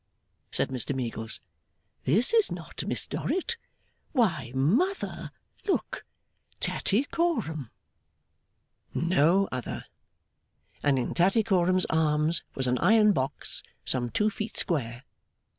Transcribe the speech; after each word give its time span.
said 0.49 0.69
Mr 0.69 0.95
Meagles, 0.95 1.39
'this 2.05 2.33
is 2.33 2.51
not 2.51 2.83
Miss 2.87 3.05
Dorrit! 3.05 3.55
Why, 4.13 4.51
Mother, 4.55 5.29
look! 5.67 6.05
Tattycoram!' 6.59 7.69
No 8.95 9.47
other. 9.51 9.85
And 10.81 10.97
in 10.97 11.13
Tattycoram's 11.13 11.85
arms 11.91 12.41
was 12.55 12.65
an 12.65 12.79
iron 12.79 13.11
box 13.13 13.61
some 13.85 14.09
two 14.09 14.31
feet 14.31 14.57
square. 14.57 15.03